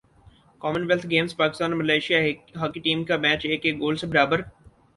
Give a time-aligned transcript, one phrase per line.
[0.61, 2.19] common wealth games Pakistan اور Malaysia
[2.61, 4.41] hockey team کا match ایک ایک گول سے برابر